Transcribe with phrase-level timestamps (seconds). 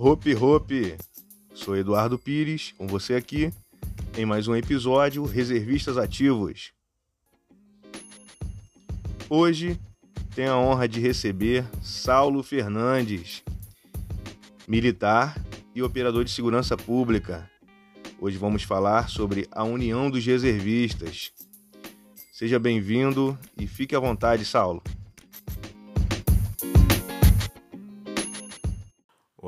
[0.00, 0.96] Hope Hope!
[1.52, 3.52] Sou Eduardo Pires, com você aqui
[4.16, 6.70] em mais um episódio Reservistas Ativos.
[9.28, 9.76] Hoje
[10.36, 13.42] tenho a honra de receber Saulo Fernandes,
[14.68, 15.36] militar
[15.74, 17.50] e operador de segurança pública.
[18.20, 21.32] Hoje vamos falar sobre a União dos Reservistas.
[22.32, 24.80] Seja bem-vindo e fique à vontade, Saulo.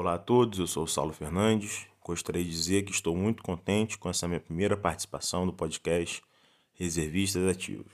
[0.00, 1.86] Olá a todos, eu sou o Saulo Fernandes.
[2.02, 6.22] Gostaria de dizer que estou muito contente com essa minha primeira participação no podcast
[6.72, 7.92] Reservistas Ativos.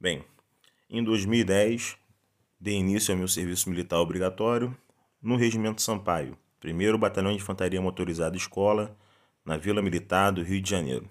[0.00, 0.24] Bem,
[0.90, 1.96] em 2010,
[2.58, 4.76] dei início ao meu serviço militar obrigatório
[5.22, 8.98] no Regimento Sampaio, primeiro Batalhão de Infantaria Motorizada Escola,
[9.44, 11.08] na Vila Militar do Rio de Janeiro.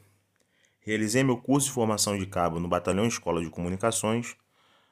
[0.82, 4.36] Realizei meu curso de formação de cabo no Batalhão Escola de Comunicações,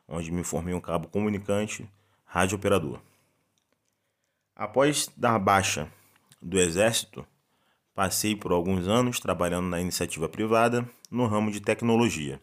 [0.08, 1.86] onde me formei um cabo comunicante,
[2.24, 3.02] rádio operador.
[4.60, 5.90] Após dar baixa
[6.42, 7.26] do Exército,
[7.96, 12.42] passei por alguns anos trabalhando na iniciativa privada no ramo de tecnologia.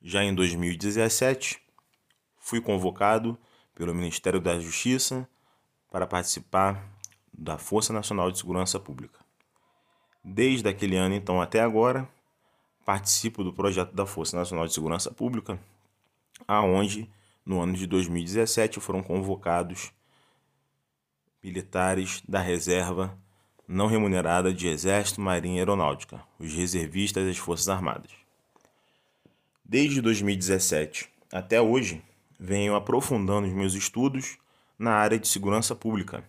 [0.00, 1.60] Já em 2017,
[2.38, 3.38] fui convocado
[3.74, 5.28] pelo Ministério da Justiça
[5.90, 6.82] para participar
[7.30, 9.20] da Força Nacional de Segurança Pública.
[10.24, 12.08] Desde aquele ano então até agora,
[12.86, 15.60] participo do projeto da Força Nacional de Segurança Pública,
[16.48, 17.06] aonde
[17.44, 19.92] no ano de 2017 foram convocados
[21.42, 23.18] militares da reserva
[23.66, 28.10] não remunerada de Exército, Marinha e Aeronáutica, os reservistas das Forças Armadas.
[29.64, 32.02] Desde 2017 até hoje,
[32.38, 34.36] venho aprofundando os meus estudos
[34.78, 36.22] na área de segurança pública,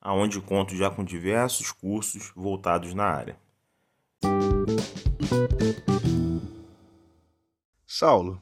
[0.00, 3.36] aonde conto já com diversos cursos voltados na área.
[7.86, 8.40] Saulo,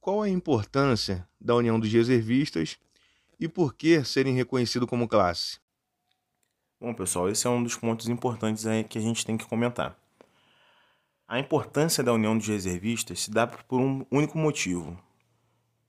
[0.00, 2.78] qual a importância da União dos Reservistas
[3.38, 5.58] e por que serem reconhecidos como classe?
[6.80, 9.96] Bom, pessoal, esse é um dos pontos importantes aí que a gente tem que comentar.
[11.26, 14.98] A importância da união dos reservistas se dá por um único motivo.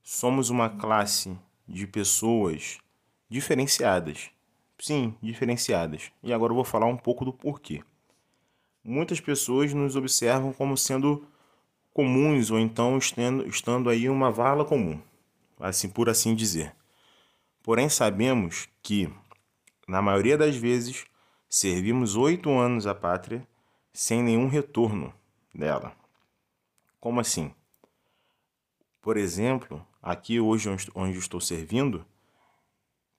[0.02, 2.78] Somos uma classe de pessoas
[3.28, 4.30] diferenciadas.
[4.78, 6.10] Sim, diferenciadas.
[6.22, 7.82] E agora eu vou falar um pouco do porquê.
[8.82, 11.26] Muitas pessoas nos observam como sendo
[11.92, 15.00] comuns ou então estando, estando aí uma vala comum,
[15.58, 16.74] assim por assim dizer.
[17.66, 19.12] Porém, sabemos que,
[19.88, 21.04] na maioria das vezes,
[21.48, 23.44] servimos oito anos à pátria
[23.92, 25.12] sem nenhum retorno
[25.52, 25.92] dela.
[27.00, 27.52] Como assim?
[29.02, 32.06] Por exemplo, aqui hoje onde estou servindo,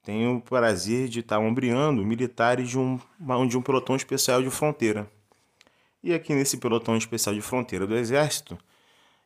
[0.02, 2.98] tenho o prazer de estar ombreando militares de um,
[3.50, 5.12] de um pelotão especial de fronteira.
[6.02, 8.58] E aqui nesse pelotão especial de fronteira do Exército,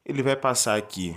[0.03, 1.15] ele vai passar aqui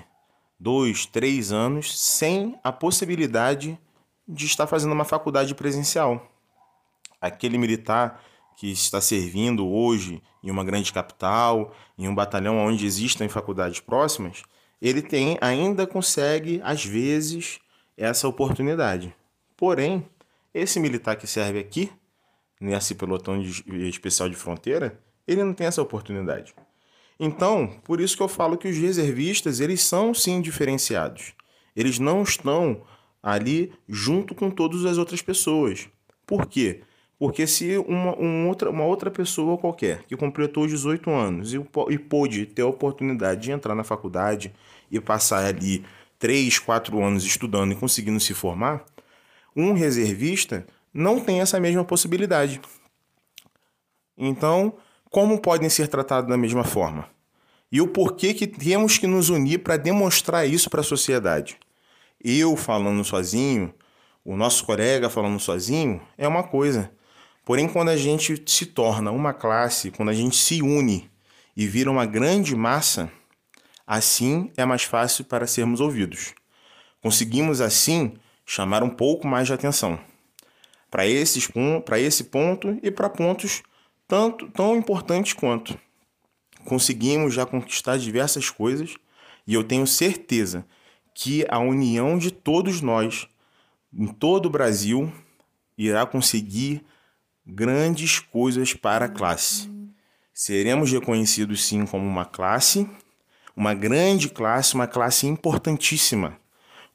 [0.60, 3.80] dois, três anos sem a possibilidade
[4.26, 6.30] de estar fazendo uma faculdade presencial.
[7.20, 8.22] Aquele militar
[8.56, 14.42] que está servindo hoje em uma grande capital, em um batalhão onde existem faculdades próximas,
[14.80, 17.58] ele tem ainda consegue às vezes
[17.96, 19.14] essa oportunidade.
[19.56, 20.06] Porém,
[20.52, 21.90] esse militar que serve aqui
[22.60, 26.54] nesse pelotão de, especial de fronteira, ele não tem essa oportunidade.
[27.18, 31.32] Então, por isso que eu falo que os reservistas, eles são sim diferenciados.
[31.74, 32.82] Eles não estão
[33.24, 35.88] ali junto com todas as outras pessoas.
[36.26, 36.82] Por quê?
[37.18, 38.14] Porque se uma,
[38.46, 42.66] outra, uma outra pessoa qualquer que completou os 18 anos e, e pôde ter a
[42.66, 44.52] oportunidade de entrar na faculdade
[44.90, 45.82] e passar ali
[46.18, 48.84] 3, 4 anos estudando e conseguindo se formar,
[49.56, 52.60] um reservista não tem essa mesma possibilidade.
[54.18, 54.74] Então,
[55.10, 57.08] como podem ser tratados da mesma forma?
[57.72, 61.58] E o porquê que temos que nos unir para demonstrar isso para a sociedade?
[62.24, 63.74] Eu falando sozinho,
[64.24, 66.90] o nosso colega falando sozinho, é uma coisa.
[67.44, 71.10] Porém, quando a gente se torna uma classe, quando a gente se une
[71.54, 73.12] e vira uma grande massa,
[73.86, 76.32] assim é mais fácil para sermos ouvidos.
[77.02, 78.14] Conseguimos, assim,
[78.46, 80.00] chamar um pouco mais de atenção
[80.94, 83.62] para esse ponto e para pontos
[84.06, 85.76] tanto tão importantes quanto.
[86.64, 88.94] Conseguimos já conquistar diversas coisas
[89.44, 90.64] e eu tenho certeza
[91.14, 93.28] que a união de todos nós,
[93.96, 95.10] em todo o Brasil,
[95.78, 96.84] irá conseguir
[97.46, 99.70] grandes coisas para a classe.
[100.32, 102.90] Seremos reconhecidos sim como uma classe,
[103.56, 106.36] uma grande classe, uma classe importantíssima,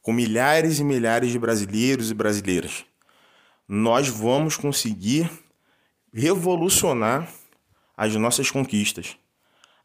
[0.02, 2.86] com milhares e milhares de brasileiros e brasileiras.
[3.66, 5.32] Nós vamos conseguir
[6.14, 7.32] revolucionar
[7.96, 9.16] as nossas conquistas.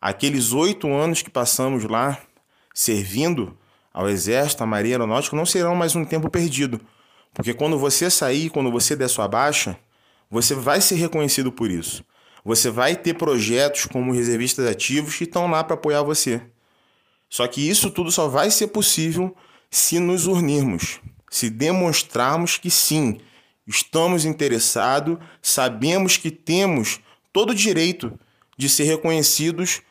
[0.01, 2.21] Aqueles oito anos que passamos lá
[2.75, 3.57] servindo
[3.95, 6.81] ao Exército, à Marinha Aeronáutica, não serão mais um tempo perdido,
[7.33, 9.77] Porque quando você sair, quando você der sua baixa,
[10.31, 12.05] você vai ser reconhecido por isso.
[12.45, 16.43] Você vai ter projetos como reservistas ativos que estão lá para apoiar você.
[17.31, 19.35] Só que isso tudo só vai ser possível
[19.71, 21.01] se nos unirmos,
[21.31, 23.19] se demonstrarmos que sim,
[23.67, 27.01] estamos interessados, sabemos que temos
[27.33, 28.17] todo o direito
[28.57, 29.83] de ser reconhecidos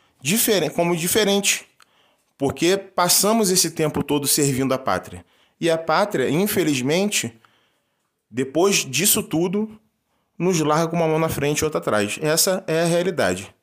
[0.74, 1.64] como diferentes,
[2.36, 5.24] porque passamos esse tempo todo servindo a pátria.
[5.60, 7.32] E a pátria, infelizmente,
[8.30, 9.80] depois disso tudo,
[10.38, 12.18] nos larga com uma mão na frente e outra atrás.
[12.20, 13.54] Essa é a realidade.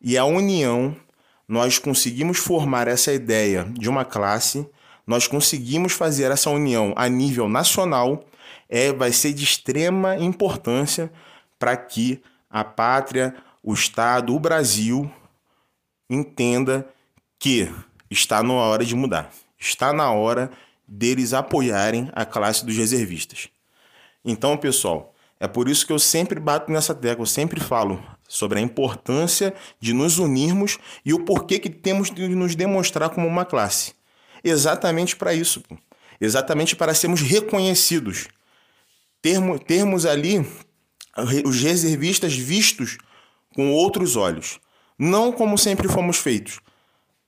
[0.00, 0.96] E a união,
[1.46, 4.68] nós conseguimos formar essa ideia de uma classe,
[5.06, 8.24] nós conseguimos fazer essa união a nível nacional,
[8.68, 11.12] é, vai ser de extrema importância
[11.58, 12.20] para que
[12.50, 15.10] a pátria, o Estado, o Brasil
[16.08, 16.88] entenda
[17.38, 17.70] que
[18.10, 19.30] está na hora de mudar.
[19.58, 20.50] Está na hora
[20.86, 23.48] deles apoiarem a classe dos reservistas.
[24.24, 28.58] Então, pessoal, é por isso que eu sempre bato nessa tecla, eu sempre falo sobre
[28.58, 33.44] a importância de nos unirmos e o porquê que temos de nos demonstrar como uma
[33.44, 33.94] classe.
[34.42, 35.62] Exatamente para isso,
[36.20, 38.28] exatamente para sermos reconhecidos,
[39.20, 40.46] termos, termos ali
[41.44, 42.98] os reservistas vistos
[43.54, 44.60] com outros olhos,
[44.98, 46.60] não como sempre fomos feitos.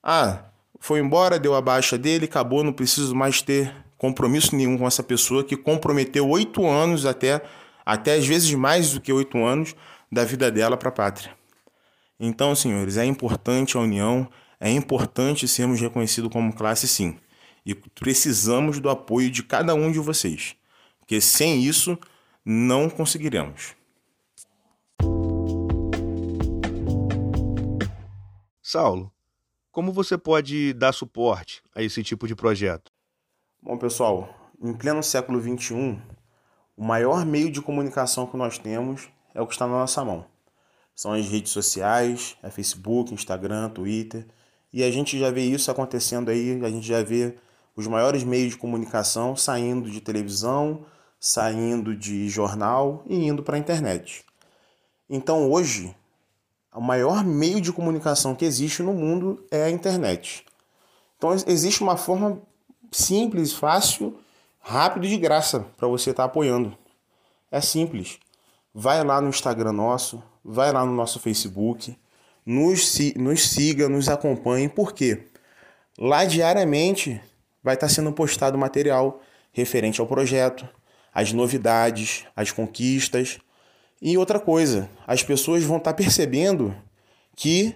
[0.02, 0.47] Ah,
[0.80, 5.02] foi embora, deu a baixa dele, acabou, não preciso mais ter compromisso nenhum com essa
[5.02, 7.42] pessoa que comprometeu oito anos até,
[7.84, 9.74] até às vezes mais do que oito anos
[10.10, 11.36] da vida dela para a pátria.
[12.18, 14.28] Então, senhores, é importante a união,
[14.60, 17.16] é importante sermos reconhecidos como classe, sim.
[17.66, 20.56] E precisamos do apoio de cada um de vocês,
[20.98, 21.98] porque sem isso
[22.44, 23.76] não conseguiremos.
[28.62, 29.12] Saulo,
[29.78, 32.90] como você pode dar suporte a esse tipo de projeto?
[33.62, 35.96] Bom, pessoal, em pleno século XXI,
[36.76, 40.26] o maior meio de comunicação que nós temos é o que está na nossa mão.
[40.96, 44.26] São as redes sociais, é Facebook, Instagram, Twitter,
[44.72, 47.36] e a gente já vê isso acontecendo aí, a gente já vê
[47.76, 50.86] os maiores meios de comunicação saindo de televisão,
[51.20, 54.24] saindo de jornal e indo para a internet.
[55.08, 55.94] Então hoje,
[56.74, 60.44] o maior meio de comunicação que existe no mundo é a internet.
[61.16, 62.40] Então existe uma forma
[62.90, 64.18] simples, fácil,
[64.60, 66.76] rápido e de graça para você estar tá apoiando.
[67.50, 68.18] É simples.
[68.74, 71.96] Vai lá no Instagram nosso, vai lá no nosso Facebook,
[72.44, 75.26] nos, nos siga, nos acompanhe, porque
[75.98, 77.20] lá diariamente
[77.62, 79.20] vai estar tá sendo postado material
[79.52, 80.68] referente ao projeto,
[81.12, 83.38] as novidades, as conquistas
[84.00, 86.74] e outra coisa, as pessoas vão estar percebendo
[87.36, 87.74] que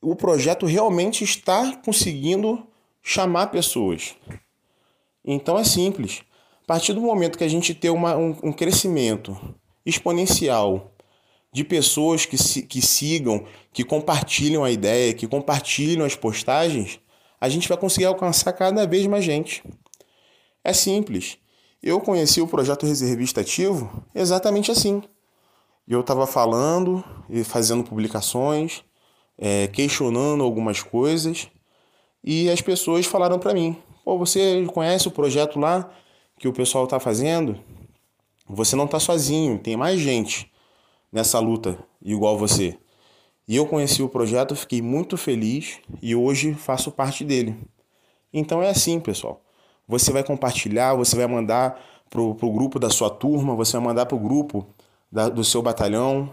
[0.00, 2.66] o projeto realmente está conseguindo
[3.02, 4.14] chamar pessoas.
[5.24, 6.22] Então é simples.
[6.62, 9.36] A partir do momento que a gente tem uma, um, um crescimento
[9.84, 10.92] exponencial
[11.52, 16.98] de pessoas que, se, que sigam, que compartilham a ideia, que compartilham as postagens,
[17.40, 19.62] a gente vai conseguir alcançar cada vez mais gente.
[20.64, 21.36] É simples.
[21.82, 25.02] Eu conheci o projeto Reservista Ativo exatamente assim.
[25.86, 28.82] Eu estava falando e fazendo publicações,
[29.36, 31.48] é, questionando algumas coisas,
[32.22, 35.90] e as pessoas falaram para mim: Pô, você conhece o projeto lá
[36.38, 37.58] que o pessoal está fazendo?
[38.48, 40.50] Você não está sozinho, tem mais gente
[41.12, 42.78] nessa luta igual você.
[43.46, 47.56] E eu conheci o projeto, fiquei muito feliz e hoje faço parte dele.
[48.32, 49.42] Então é assim, pessoal.
[49.86, 51.78] Você vai compartilhar, você vai mandar
[52.08, 54.66] pro, pro grupo da sua turma, você vai mandar pro grupo
[55.14, 56.28] da, do seu batalhão,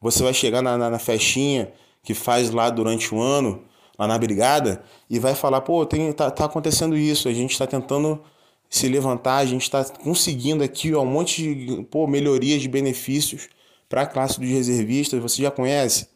[0.00, 3.62] você vai chegar na, na, na, festinha que faz lá durante o ano,
[3.96, 7.68] lá na brigada, e vai falar, pô, tem, tá, tá acontecendo isso, a gente está
[7.68, 8.20] tentando
[8.68, 13.48] se levantar, a gente está conseguindo aqui ó, um monte de pô, melhorias de benefícios
[13.88, 16.08] para a classe dos reservistas, você já conhece?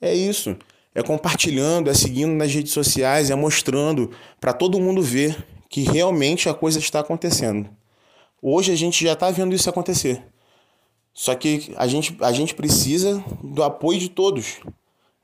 [0.00, 0.56] É isso.
[0.92, 6.48] É compartilhando, é seguindo nas redes sociais, é mostrando para todo mundo ver que realmente
[6.48, 7.70] a coisa está acontecendo.
[8.42, 10.31] Hoje a gente já está vendo isso acontecer.
[11.14, 14.60] Só que a gente, a gente precisa do apoio de todos.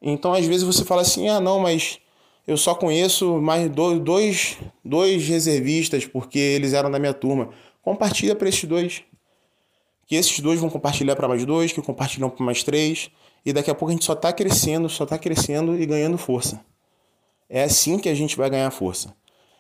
[0.01, 1.99] Então, às vezes, você fala assim: ah, não, mas
[2.47, 7.51] eu só conheço mais dois, dois reservistas porque eles eram da minha turma.
[7.83, 9.03] Compartilha para esses dois.
[10.07, 13.11] Que esses dois vão compartilhar para mais dois, que compartilham para mais três.
[13.45, 16.61] E daqui a pouco a gente só está crescendo, só está crescendo e ganhando força.
[17.49, 19.15] É assim que a gente vai ganhar força.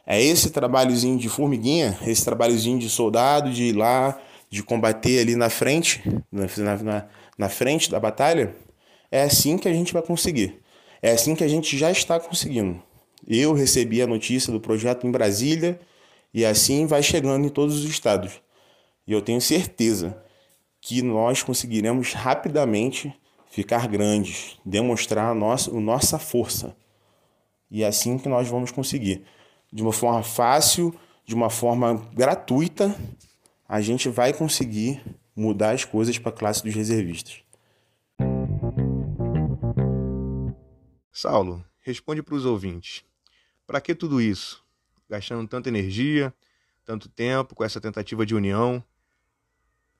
[0.06, 4.18] É esse trabalhozinho de formiguinha, esse trabalhozinho de soldado, de ir lá,
[4.50, 6.02] de combater ali na frente,
[6.33, 8.55] na, na, na frente da batalha,
[9.11, 10.61] é assim que a gente vai conseguir.
[11.02, 12.83] É assim que a gente já está conseguindo.
[13.26, 15.78] Eu recebi a notícia do projeto em Brasília
[16.33, 18.40] e assim vai chegando em todos os estados.
[19.07, 20.23] E eu tenho certeza
[20.81, 23.12] que nós conseguiremos rapidamente
[23.50, 26.76] ficar grandes, demonstrar a nossa, a nossa força.
[27.71, 29.25] E é assim que nós vamos conseguir.
[29.73, 32.95] De uma forma fácil, de uma forma gratuita,
[33.68, 35.04] a gente vai conseguir
[35.37, 37.42] mudar as coisas para a classe dos reservistas.
[41.12, 43.04] Saulo, responde para os ouvintes.
[43.66, 44.64] Para que tudo isso?
[45.10, 46.32] Gastando tanta energia,
[46.82, 48.82] tanto tempo com essa tentativa de união,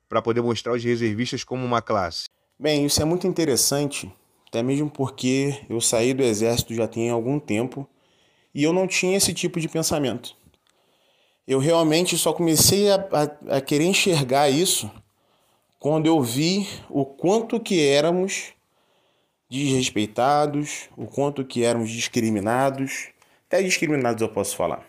[0.08, 2.28] para poder mostrar os reservistas como uma classe?
[2.58, 4.10] Bem, isso é muito interessante,
[4.46, 7.87] até mesmo porque eu saí do exército já tem algum tempo
[8.54, 10.38] e eu não tinha esse tipo de pensamento.
[11.49, 14.90] Eu realmente só comecei a, a, a querer enxergar isso
[15.78, 18.52] quando eu vi o quanto que éramos
[19.49, 23.09] desrespeitados, o quanto que éramos discriminados,
[23.47, 24.87] até discriminados eu posso falar.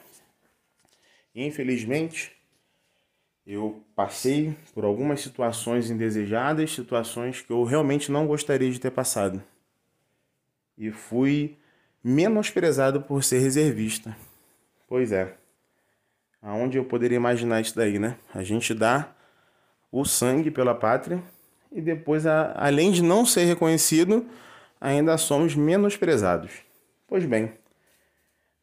[1.33, 2.33] Infelizmente,
[3.47, 9.41] eu passei por algumas situações indesejadas, situações que eu realmente não gostaria de ter passado.
[10.77, 11.57] E fui
[12.03, 14.13] menosprezado por ser reservista.
[14.89, 15.38] Pois é.
[16.41, 18.17] Aonde eu poderia imaginar isso daí, né?
[18.33, 19.11] A gente dá
[19.91, 21.21] o sangue pela pátria
[21.71, 24.25] e depois, além de não ser reconhecido,
[24.79, 26.51] ainda somos menosprezados.
[27.07, 27.53] Pois bem,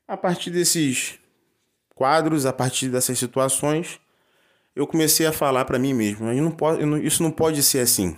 [0.09, 1.19] a partir desses
[1.95, 4.01] quadros, a partir dessas situações,
[4.75, 8.17] eu comecei a falar para mim mesmo: não pode, isso não pode ser assim.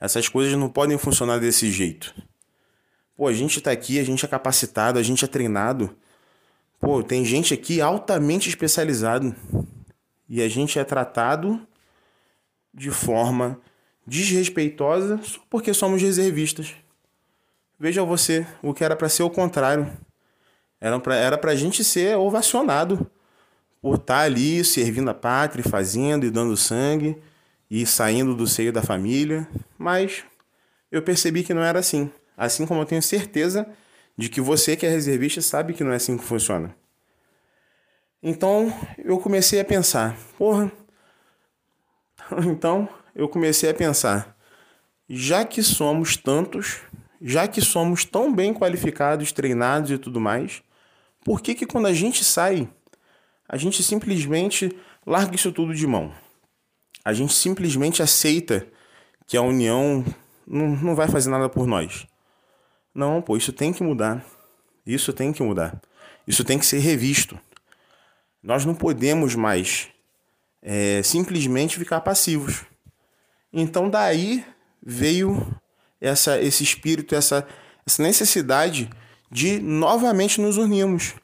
[0.00, 2.14] Essas coisas não podem funcionar desse jeito.
[3.14, 5.94] Pô, a gente está aqui, a gente é capacitado, a gente é treinado.
[6.80, 9.36] Pô, tem gente aqui altamente especializado
[10.26, 11.60] e a gente é tratado
[12.72, 13.60] de forma
[14.06, 16.74] desrespeitosa só porque somos reservistas.
[17.78, 19.92] Veja você, o que era para ser o contrário.
[20.80, 23.10] Era para era a gente ser ovacionado
[23.82, 27.18] por estar tá ali servindo a pátria, fazendo e dando sangue
[27.70, 29.46] e saindo do seio da família.
[29.76, 30.24] Mas
[30.90, 32.10] eu percebi que não era assim.
[32.36, 33.66] Assim como eu tenho certeza
[34.20, 36.76] de que você que é reservista sabe que não é assim que funciona.
[38.22, 38.70] Então
[39.02, 40.70] eu comecei a pensar, porra,
[42.46, 44.36] então eu comecei a pensar,
[45.08, 46.80] já que somos tantos,
[47.18, 50.62] já que somos tão bem qualificados, treinados e tudo mais,
[51.24, 52.68] por que que quando a gente sai,
[53.48, 54.70] a gente simplesmente
[55.06, 56.12] larga isso tudo de mão?
[57.02, 58.66] A gente simplesmente aceita
[59.26, 60.04] que a união
[60.46, 62.06] não, não vai fazer nada por nós.
[62.94, 64.24] Não, pô, isso tem que mudar.
[64.86, 65.80] Isso tem que mudar.
[66.26, 67.38] Isso tem que ser revisto.
[68.42, 69.88] Nós não podemos mais
[70.62, 72.64] é, simplesmente ficar passivos.
[73.52, 74.44] Então daí
[74.82, 75.54] veio
[76.00, 77.46] essa, esse espírito, essa,
[77.86, 78.90] essa necessidade
[79.30, 81.14] de novamente nos unirmos.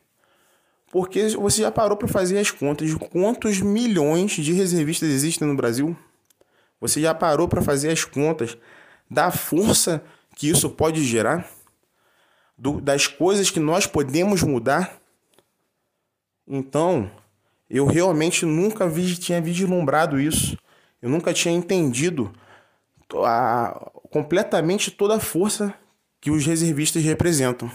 [0.90, 5.56] Porque você já parou para fazer as contas de quantos milhões de reservistas existem no
[5.56, 5.96] Brasil?
[6.80, 8.56] Você já parou para fazer as contas
[9.10, 10.02] da força
[10.36, 11.48] que isso pode gerar?
[12.56, 15.00] Do, das coisas que nós podemos mudar?
[16.46, 17.10] Então,
[17.68, 20.56] eu realmente nunca vi, tinha vislumbrado isso.
[21.02, 22.32] Eu nunca tinha entendido
[23.24, 25.74] a, completamente toda a força
[26.20, 27.70] que os reservistas representam.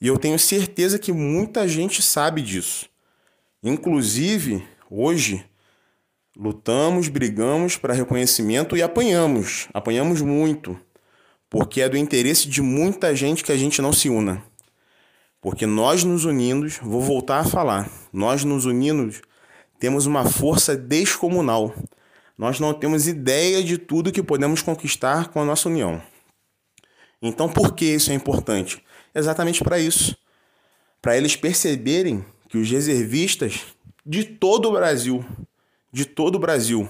[0.00, 2.88] E eu tenho certeza que muita gente sabe disso.
[3.62, 5.44] Inclusive, hoje,
[6.36, 9.68] lutamos, brigamos para reconhecimento e apanhamos.
[9.72, 10.78] Apanhamos muito.
[11.48, 14.42] Porque é do interesse de muita gente que a gente não se una.
[15.40, 19.14] Porque nós nos unindo, vou voltar a falar, nós nos unindo
[19.78, 21.74] temos uma força descomunal.
[22.36, 26.02] Nós não temos ideia de tudo que podemos conquistar com a nossa união.
[27.22, 28.82] Então, por que isso é importante?
[29.14, 30.16] Exatamente para isso.
[31.00, 33.62] Para eles perceberem que os reservistas
[34.04, 35.24] de todo o Brasil,
[35.92, 36.88] de todo o Brasil,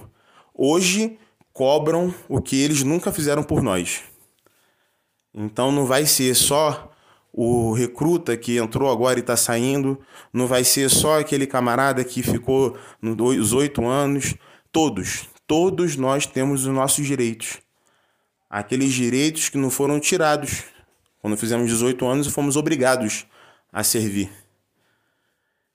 [0.54, 1.18] hoje
[1.52, 4.02] cobram o que eles nunca fizeram por nós.
[5.36, 6.90] Então não vai ser só
[7.30, 10.00] o recruta que entrou agora e está saindo,
[10.32, 14.34] não vai ser só aquele camarada que ficou nos oito anos.
[14.72, 17.58] Todos, todos nós temos os nossos direitos.
[18.48, 20.64] Aqueles direitos que não foram tirados
[21.20, 23.26] quando fizemos 18 anos e fomos obrigados
[23.70, 24.30] a servir.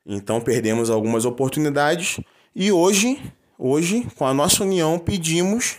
[0.03, 2.19] Então perdemos algumas oportunidades
[2.55, 3.21] e hoje,
[3.59, 5.77] hoje, com a nossa união, pedimos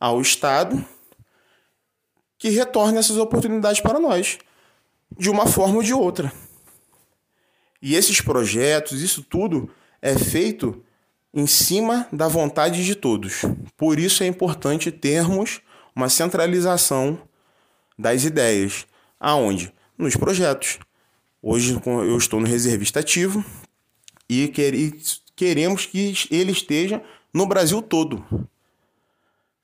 [0.00, 0.82] ao Estado
[2.38, 4.38] que retorne essas oportunidades para nós
[5.18, 6.32] de uma forma ou de outra.
[7.82, 10.82] E esses projetos, isso tudo é feito
[11.34, 13.42] em cima da vontade de todos.
[13.76, 15.60] Por isso é importante termos
[15.94, 17.20] uma centralização
[17.98, 18.86] das ideias.
[19.18, 19.72] Aonde?
[19.96, 20.78] Nos projetos.
[21.42, 23.44] Hoje eu estou no reservista ativo
[24.28, 24.48] e
[25.34, 27.02] queremos que ele esteja
[27.32, 28.24] no Brasil todo,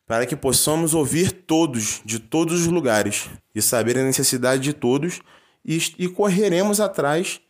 [0.06, 5.20] para que possamos ouvir todos, de todos os lugares, e saber a necessidade de todos,
[5.64, 7.40] e, e correremos atrás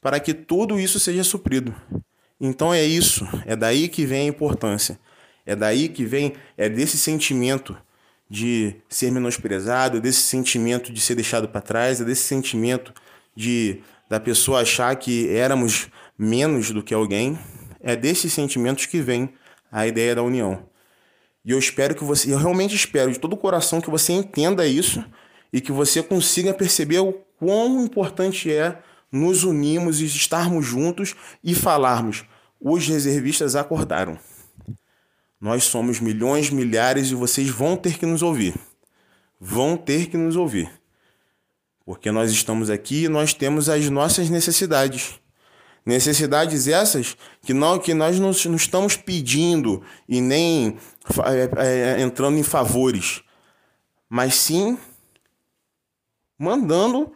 [0.00, 1.74] para que tudo isso seja suprido.
[2.40, 4.98] Então é isso, é daí que vem a importância.
[5.46, 7.76] É daí que vem, é desse sentimento
[8.28, 12.92] de ser menosprezado, é desse sentimento de ser deixado para trás, é desse sentimento
[13.34, 15.88] de da pessoa achar que éramos
[16.18, 17.38] menos do que alguém,
[17.80, 19.32] é desses sentimentos que vem
[19.70, 20.66] a ideia da união.
[21.44, 24.66] E eu espero que você, eu realmente espero de todo o coração que você entenda
[24.66, 25.04] isso
[25.52, 28.78] e que você consiga perceber o quão importante é
[29.10, 32.24] nos unirmos e estarmos juntos e falarmos:
[32.60, 34.18] os reservistas acordaram.
[35.40, 38.54] Nós somos milhões, milhares e vocês vão ter que nos ouvir.
[39.40, 40.70] Vão ter que nos ouvir.
[41.84, 45.20] Porque nós estamos aqui e nós temos as nossas necessidades.
[45.84, 50.76] Necessidades essas que, não, que nós não, não estamos pedindo e nem
[51.26, 53.22] é, é, entrando em favores,
[54.08, 54.78] mas sim
[56.38, 57.12] mandando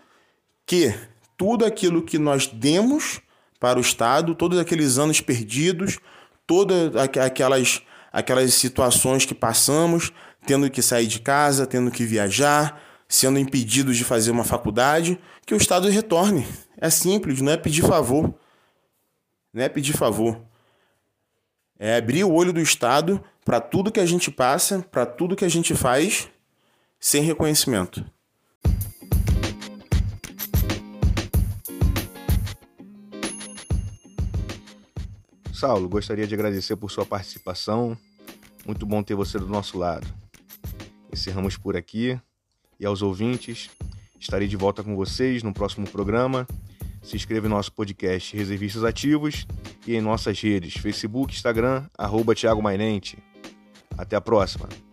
[0.64, 0.94] que
[1.36, 3.20] tudo aquilo que nós demos
[3.60, 5.98] para o Estado, todos aqueles anos perdidos,
[6.46, 7.82] todas aquelas,
[8.12, 10.12] aquelas situações que passamos,
[10.46, 15.54] tendo que sair de casa, tendo que viajar, sendo impedidos de fazer uma faculdade, que
[15.54, 16.46] o Estado retorne.
[16.78, 18.34] É simples, não é pedir favor.
[19.56, 20.38] Não é pedir favor.
[21.78, 25.46] É abrir o olho do Estado para tudo que a gente passa, para tudo que
[25.46, 26.28] a gente faz,
[27.00, 28.04] sem reconhecimento.
[35.54, 37.96] Saulo, gostaria de agradecer por sua participação.
[38.66, 40.06] Muito bom ter você do nosso lado.
[41.10, 42.20] Encerramos por aqui
[42.78, 43.70] e aos ouvintes,
[44.20, 46.46] estarei de volta com vocês no próximo programa.
[47.06, 49.46] Se inscreva em nosso podcast Reservistas Ativos
[49.86, 53.16] e em nossas redes Facebook, Instagram, arroba Thiago Mainente.
[53.96, 54.85] Até a próxima!